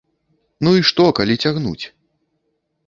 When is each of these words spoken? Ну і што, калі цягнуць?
Ну 0.67 0.73
і 0.79 0.87
што, 0.91 1.03
калі 1.21 1.35
цягнуць? 1.47 1.85